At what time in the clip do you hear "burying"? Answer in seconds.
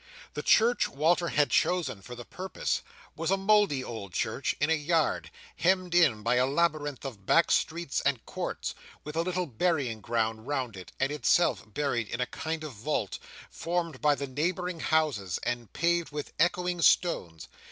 9.45-10.01